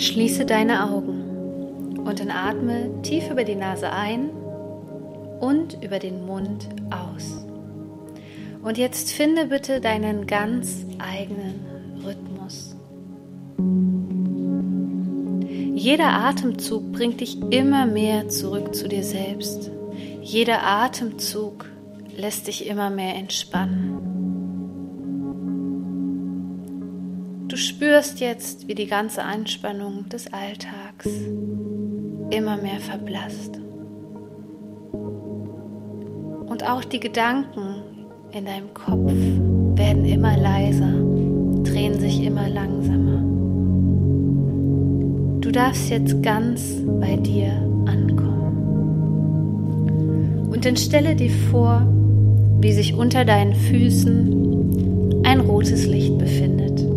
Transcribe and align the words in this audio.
Schließe 0.00 0.46
deine 0.46 0.90
Augen 0.90 1.98
und 2.06 2.20
dann 2.20 2.30
atme 2.30 3.02
tief 3.02 3.30
über 3.30 3.44
die 3.44 3.54
Nase 3.54 3.92
ein 3.92 4.30
und 5.40 5.84
über 5.84 5.98
den 5.98 6.24
Mund 6.24 6.70
aus. 6.88 7.44
Und 8.62 8.78
jetzt 8.78 9.12
finde 9.12 9.48
bitte 9.48 9.82
deinen 9.82 10.26
ganz 10.26 10.86
eigenen 10.98 12.00
Rhythmus. 12.02 12.76
Jeder 15.74 16.12
Atemzug 16.12 16.92
bringt 16.92 17.20
dich 17.20 17.38
immer 17.50 17.84
mehr 17.84 18.30
zurück 18.30 18.74
zu 18.74 18.88
dir 18.88 19.04
selbst. 19.04 19.70
Jeder 20.22 20.62
Atemzug 20.62 21.66
lässt 22.16 22.46
dich 22.46 22.66
immer 22.66 22.88
mehr 22.88 23.16
entspannen. 23.16 24.09
Du 27.50 27.56
spürst 27.56 28.20
jetzt, 28.20 28.68
wie 28.68 28.76
die 28.76 28.86
ganze 28.86 29.24
Anspannung 29.24 30.08
des 30.08 30.32
Alltags 30.32 31.08
immer 32.30 32.56
mehr 32.56 32.78
verblasst. 32.78 33.58
Und 36.46 36.62
auch 36.62 36.84
die 36.84 37.00
Gedanken 37.00 37.82
in 38.30 38.44
deinem 38.44 38.72
Kopf 38.72 39.10
werden 39.74 40.04
immer 40.04 40.36
leiser, 40.36 40.92
drehen 41.64 41.98
sich 41.98 42.22
immer 42.22 42.48
langsamer. 42.48 43.20
Du 45.40 45.50
darfst 45.50 45.90
jetzt 45.90 46.22
ganz 46.22 46.76
bei 47.00 47.16
dir 47.16 47.50
ankommen. 47.86 48.60
Und 50.52 50.64
dann 50.64 50.76
stelle 50.76 51.16
dir 51.16 51.32
vor, 51.50 51.84
wie 52.60 52.72
sich 52.72 52.94
unter 52.94 53.24
deinen 53.24 53.56
Füßen 53.56 55.24
ein 55.24 55.40
rotes 55.40 55.84
Licht 55.86 56.16
befindet. 56.16 56.89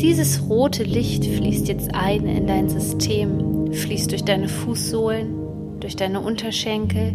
Dieses 0.00 0.48
rote 0.48 0.82
Licht 0.82 1.26
fließt 1.26 1.68
jetzt 1.68 1.94
ein 1.94 2.26
in 2.26 2.46
dein 2.46 2.70
System, 2.70 3.70
fließt 3.70 4.10
durch 4.10 4.24
deine 4.24 4.48
Fußsohlen, 4.48 5.34
durch 5.78 5.94
deine 5.94 6.20
Unterschenkel, 6.20 7.12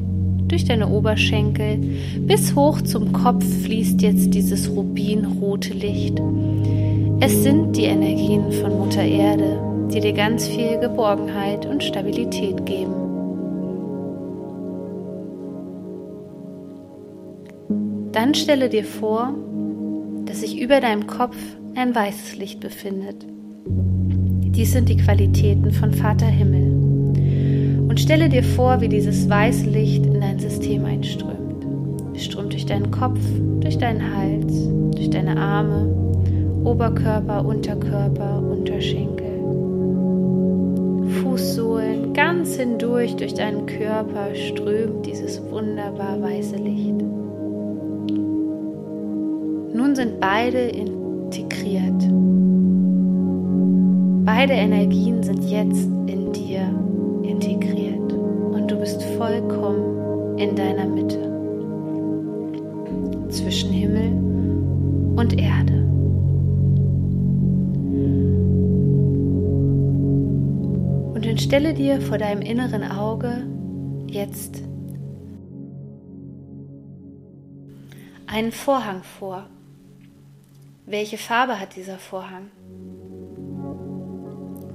durch 0.48 0.66
deine 0.66 0.90
Oberschenkel, 0.90 1.80
bis 2.20 2.56
hoch 2.56 2.80
zum 2.82 3.12
Kopf 3.12 3.44
fließt 3.64 4.04
jetzt 4.04 4.36
dieses 4.36 4.70
rubinrote 4.70 5.74
Licht. 5.74 6.22
Es 7.22 7.42
sind 7.42 7.76
die 7.76 7.86
Energien 7.86 8.52
von 8.52 8.78
Mutter 8.78 9.04
Erde, 9.04 9.60
die 9.92 10.00
dir 10.00 10.14
ganz 10.14 10.48
viel 10.48 10.78
Geborgenheit 10.78 11.66
und 11.66 11.84
Stabilität 11.84 12.68
geben. 12.68 12.94
Dann 18.12 18.36
stelle 18.36 18.70
dir 18.70 18.86
vor, 18.86 19.34
dass 20.26 20.42
sich 20.42 20.62
über 20.62 20.80
deinem 20.82 21.08
Kopf 21.08 21.36
ein 21.76 21.94
weißes 21.94 22.38
Licht 22.38 22.62
befindet. 22.62 23.26
Dies 23.68 24.72
sind 24.72 24.88
die 24.88 24.98
Qualitäten 24.98 25.72
von 25.72 25.92
Vater 25.94 26.26
Himmel. 26.26 26.72
Und 27.90 28.00
stelle 28.00 28.30
dir 28.30 28.44
vor, 28.44 28.80
wie 28.80 28.88
dieses 28.88 29.30
weiße 29.30 29.70
Licht 29.70 30.06
in 30.06 30.22
dein 30.22 30.40
System 30.40 30.86
einströmt. 30.86 31.66
Es 32.16 32.26
strömt 32.26 32.54
durch 32.54 32.66
deinen 32.66 32.92
Kopf, 32.92 33.20
durch 33.60 33.78
deinen 33.78 34.16
Hals, 34.16 34.70
durch 34.96 35.10
deine 35.10 35.38
Arme, 35.38 35.88
Oberkörper, 36.64 37.46
Unterkörper, 37.46 38.42
Unterschenkel, 38.42 39.26
Fußsohlen, 41.22 42.14
ganz 42.14 42.56
hindurch 42.56 43.16
durch 43.18 43.34
deinen 43.34 43.66
Körper 43.66 44.34
strömt 44.34 45.06
dieses 45.06 45.42
wunderbar 45.52 46.22
weiße 46.22 46.56
Licht. 46.56 47.02
Nun 49.76 49.94
sind 49.94 50.22
beide 50.22 50.60
in 50.60 50.95
integriert. 51.66 52.10
Beide 54.26 54.54
Energien 54.54 55.24
sind 55.24 55.44
jetzt 55.50 55.88
in 56.08 56.32
dir 56.32 56.70
integriert 57.24 58.14
und 58.14 58.70
du 58.70 58.78
bist 58.78 59.02
vollkommen 59.18 60.38
in 60.38 60.56
deiner 60.56 60.86
Mitte 60.88 61.20
zwischen 63.30 63.72
Himmel 63.72 64.12
und 65.18 65.38
Erde. 65.40 65.74
Und 71.14 71.26
dann 71.26 71.38
stelle 71.38 71.74
dir 71.74 72.02
vor 72.02 72.18
deinem 72.18 72.42
inneren 72.42 72.84
Auge 72.84 73.48
jetzt 74.08 74.62
einen 78.28 78.52
Vorhang 78.52 79.02
vor, 79.04 79.48
welche 80.88 81.18
Farbe 81.18 81.60
hat 81.60 81.76
dieser 81.76 81.98
Vorhang? 81.98 82.52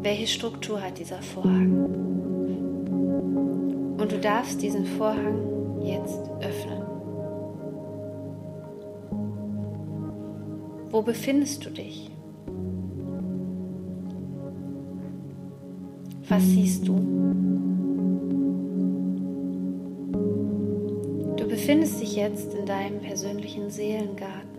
Welche 0.02 0.26
Struktur 0.26 0.82
hat 0.82 0.98
dieser 0.98 1.22
Vorhang? 1.22 1.84
Und 3.96 4.10
du 4.10 4.18
darfst 4.18 4.60
diesen 4.60 4.86
Vorhang 4.86 5.82
jetzt 5.82 6.28
öffnen. 6.40 6.82
Wo 10.90 11.02
befindest 11.02 11.64
du 11.64 11.70
dich? 11.70 12.10
Was 16.28 16.42
siehst 16.44 16.88
du? 16.88 16.96
Du 21.36 21.46
befindest 21.46 22.00
dich 22.00 22.16
jetzt 22.16 22.54
in 22.54 22.66
deinem 22.66 23.00
persönlichen 23.00 23.70
Seelengarten. 23.70 24.49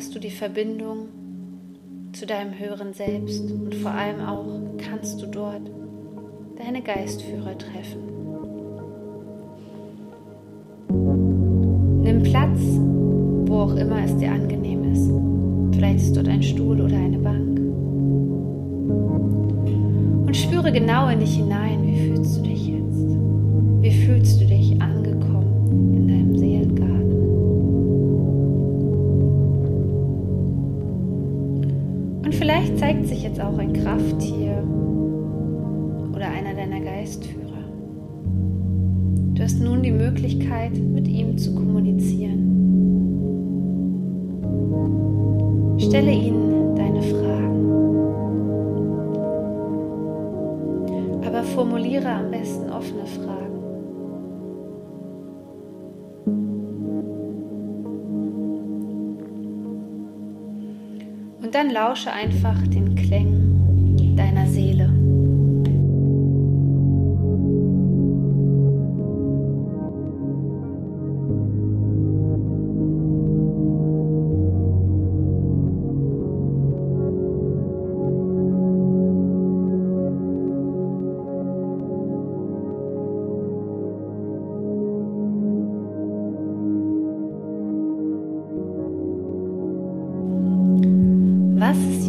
Hast 0.00 0.14
du 0.14 0.18
die 0.18 0.30
Verbindung 0.30 1.08
zu 2.12 2.24
deinem 2.24 2.58
höheren 2.58 2.94
Selbst 2.94 3.50
und 3.50 3.74
vor 3.74 3.90
allem 3.90 4.20
auch 4.20 4.46
kannst 4.78 5.20
du 5.20 5.26
dort 5.26 5.70
deine 6.56 6.80
Geistführer 6.80 7.58
treffen. 7.58 8.00
Nimm 12.00 12.22
Platz, 12.22 12.60
wo 13.44 13.56
auch 13.56 13.76
immer 13.76 14.02
es 14.02 14.16
dir 14.16 14.32
angenehm 14.32 14.90
ist. 14.90 15.10
Vielleicht 15.76 15.98
ist 15.98 16.16
dort 16.16 16.28
ein 16.28 16.42
Stuhl 16.42 16.80
oder 16.80 16.96
eine 16.96 17.18
Bank. 17.18 17.60
Und 20.26 20.34
spüre 20.34 20.72
genau 20.72 21.08
in 21.10 21.20
dich 21.20 21.36
hinein, 21.36 21.86
wie 21.86 22.08
fühlst 22.08 22.38
du 22.38 22.42
dich 22.44 22.69
jetzt 33.30 33.40
auch 33.40 33.56
ein 33.58 33.72
Krafttier 33.72 34.64
oder 36.12 36.28
einer 36.28 36.52
deiner 36.54 36.80
Geistführer. 36.80 37.46
Du 39.34 39.42
hast 39.42 39.60
nun 39.60 39.82
die 39.82 39.92
Möglichkeit, 39.92 40.76
mit 40.76 41.06
ihm 41.06 41.38
zu 41.38 41.54
kommunizieren. 41.54 42.48
Stelle 45.78 46.10
ihnen 46.10 46.74
deine 46.74 47.02
Fragen. 47.02 47.66
Aber 51.24 51.44
formuliere 51.44 52.10
am 52.10 52.32
besten 52.32 52.68
offene 52.70 53.06
Fragen. 53.06 53.50
Und 61.42 61.54
dann 61.54 61.70
lausche 61.70 62.12
einfach 62.12 62.60
den 62.68 62.89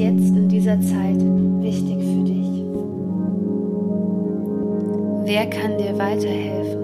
jetzt 0.01 0.35
in 0.35 0.49
dieser 0.49 0.81
Zeit 0.81 1.19
wichtig 1.61 1.97
für 1.99 2.23
dich? 2.23 2.47
Wer 5.25 5.45
kann 5.47 5.77
dir 5.77 5.95
weiterhelfen? 5.97 6.81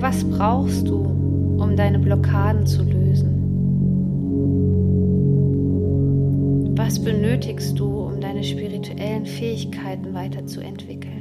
Was 0.00 0.24
brauchst 0.24 0.88
du, 0.88 1.04
um 1.58 1.76
deine 1.76 1.98
Blockaden 1.98 2.66
zu 2.66 2.82
lösen? 2.82 3.38
Was 6.74 6.98
benötigst 6.98 7.78
du, 7.78 8.06
um 8.06 8.18
deine 8.20 8.42
spirituellen 8.42 9.26
Fähigkeiten 9.26 10.14
weiterzuentwickeln? 10.14 11.11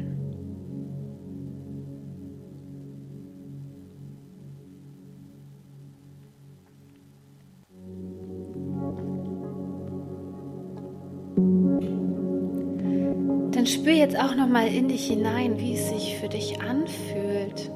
Spür 13.73 13.93
jetzt 13.93 14.17
auch 14.17 14.35
noch 14.35 14.47
mal 14.47 14.67
in 14.67 14.87
dich 14.87 15.07
hinein, 15.07 15.59
wie 15.59 15.73
es 15.73 15.89
sich 15.89 16.17
für 16.17 16.27
dich 16.27 16.61
anfühlt, 16.61 17.71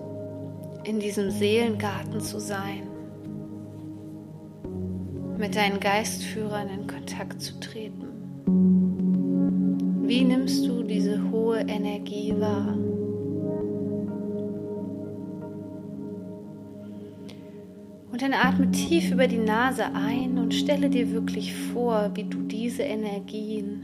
in 0.84 1.00
diesem 1.00 1.32
Seelengarten 1.32 2.20
zu 2.20 2.40
sein, 2.40 2.88
mit 5.38 5.56
deinen 5.56 5.80
Geistführern 5.80 6.70
in 6.70 6.88
Kontakt 6.88 7.42
zu 7.42 7.60
treten. 7.60 8.06
Wie 10.08 10.24
nimmst 10.24 10.68
du 10.68 10.84
diese 10.84 11.32
hohe 11.32 11.60
Energie 11.62 12.34
wahr? 12.38 12.78
Und 18.12 18.22
dann 18.22 18.34
atme 18.34 18.72
tief 18.72 19.12
über 19.12 19.28
die 19.28 19.40
Nase 19.40 19.86
ein 19.94 20.38
und 20.38 20.54
stelle 20.54 20.90
dir 20.90 21.12
wirklich 21.12 21.54
vor, 21.54 22.12
wie 22.14 22.24
du 22.24 22.44
diese 22.44 22.84
Energien 22.84 23.84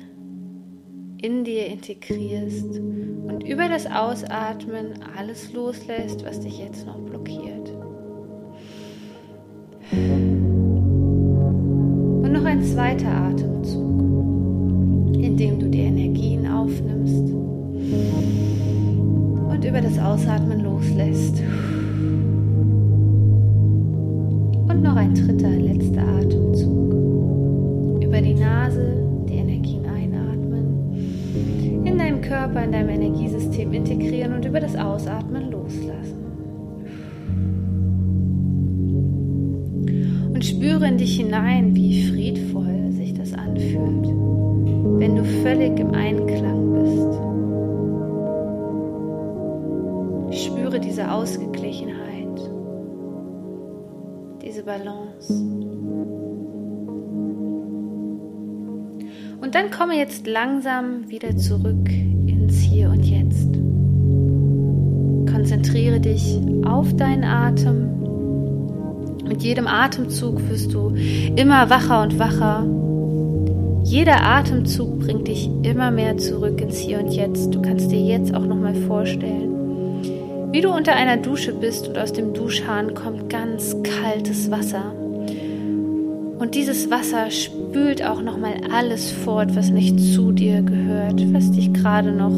in 1.22 1.44
dir 1.44 1.68
integrierst 1.68 2.80
und 2.80 3.44
über 3.44 3.70
das 3.70 3.86
Ausatmen 3.86 4.94
alles 5.16 5.54
loslässt, 5.54 6.26
was 6.26 6.40
dich 6.40 6.58
jetzt 6.58 6.88
noch 6.88 6.98
blockiert. 7.00 7.72
Und 12.24 12.32
noch 12.32 12.46
ein 12.46 12.64
zweiter 12.64 13.12
Atemzug, 13.12 14.02
in 15.16 15.38
dem 15.38 15.60
du 15.60 15.70
die 15.70 15.82
Energien 15.82 16.48
aufnimmst 16.48 17.34
und 19.50 19.64
über 19.64 19.82
das 19.82 20.00
Ausatmen 20.00 20.64
loslässt. 20.64 21.40
Und 24.68 24.82
noch 24.82 24.96
ein 24.96 25.14
dritter, 25.14 25.50
letzter 25.50 26.02
Atemzug. 26.02 26.31
Körper, 32.42 32.64
in 32.64 32.72
deinem 32.72 32.90
Energiesystem 32.90 33.72
integrieren 33.72 34.34
und 34.34 34.44
über 34.46 34.60
das 34.60 34.76
Ausatmen 34.76 35.52
loslassen. 35.52 36.18
Und 40.34 40.44
spüre 40.44 40.88
in 40.88 40.98
dich 40.98 41.18
hinein, 41.18 41.76
wie 41.76 42.08
friedvoll 42.10 42.92
sich 42.94 43.14
das 43.14 43.34
anfühlt, 43.34 44.08
wenn 45.00 45.16
du 45.18 45.24
völlig 45.44 45.80
im 45.80 45.92
Einklang 45.92 46.74
bist. 50.32 50.44
Spüre 50.44 50.80
diese 50.80 51.12
Ausgeglichenheit 51.12 52.00
diese 54.44 54.64
Balance. 54.64 55.32
Und 59.42 59.54
dann 59.54 59.70
komme 59.70 59.96
jetzt 59.96 60.26
langsam 60.26 61.08
wieder 61.10 61.38
zurück 61.38 61.88
Hier 62.72 62.90
und 62.90 63.04
Jetzt. 63.04 63.50
Konzentriere 65.30 66.00
dich 66.00 66.40
auf 66.64 66.96
deinen 66.96 67.26
Atem. 67.26 67.90
Mit 69.28 69.44
jedem 69.44 69.68
Atemzug 69.68 70.40
wirst 70.50 70.74
du 70.74 70.96
immer 71.36 71.70
wacher 71.70 72.02
und 72.02 72.18
wacher. 72.18 72.66
Jeder 73.84 74.24
Atemzug 74.24 75.00
bringt 75.00 75.28
dich 75.28 75.50
immer 75.64 75.92
mehr 75.92 76.16
zurück 76.16 76.62
ins 76.62 76.78
Hier 76.78 77.00
und 77.00 77.12
Jetzt. 77.12 77.54
Du 77.54 77.62
kannst 77.62 77.92
dir 77.92 78.00
jetzt 78.00 78.34
auch 78.34 78.46
noch 78.46 78.56
mal 78.56 78.76
vorstellen, 78.76 79.52
wie 80.54 80.62
du 80.62 80.70
unter 80.74 80.94
einer 80.94 81.18
Dusche 81.18 81.54
bist 81.54 81.90
und 81.90 81.98
aus 81.98 82.14
dem 82.14 82.34
Duschhahn 82.34 82.94
kommt 82.94 83.30
ganz 83.30 83.76
kaltes 83.84 84.50
Wasser. 84.50 84.94
Und 86.42 86.56
dieses 86.56 86.90
Wasser 86.90 87.30
spült 87.30 88.04
auch 88.04 88.20
nochmal 88.20 88.56
alles 88.74 89.12
fort, 89.12 89.56
was 89.56 89.70
nicht 89.70 90.00
zu 90.00 90.32
dir 90.32 90.64
gehört, 90.64 91.22
was 91.36 91.52
dich 91.52 91.72
gerade 91.72 92.12
noch 92.12 92.34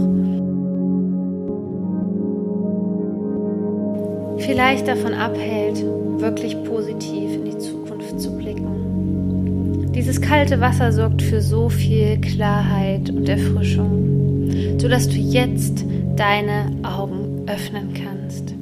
vielleicht 4.46 4.90
davon 4.90 5.14
abhält, 5.14 5.82
wirklich 6.20 6.62
positiv 6.66 7.34
in 7.34 7.46
die 7.46 7.58
Zukunft 7.58 8.20
zu 8.20 8.36
blicken. 8.36 9.94
Dieses 9.94 10.20
kalte 10.20 10.60
Wasser 10.60 10.92
sorgt 10.92 11.22
für 11.22 11.40
so 11.40 11.70
viel 11.70 12.20
Klarheit 12.20 13.10
und 13.10 13.30
Erfrischung, 13.30 14.52
sodass 14.80 15.08
du 15.08 15.16
jetzt 15.16 15.86
deine 16.18 16.76
Augen 16.84 17.46
öffnen 17.48 17.94
kannst. 17.94 18.54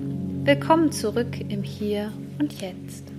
Willkommen 0.44 0.92
zurück 0.92 1.40
im 1.50 1.64
Hier 1.64 2.12
und 2.38 2.62
Jetzt. 2.62 3.11